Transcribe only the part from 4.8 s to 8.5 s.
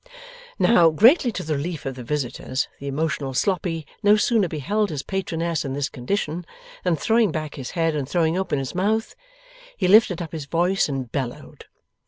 his patroness in this condition, than, throwing back his head and throwing